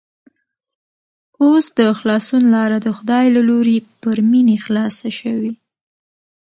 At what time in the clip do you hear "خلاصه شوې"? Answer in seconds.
4.65-5.53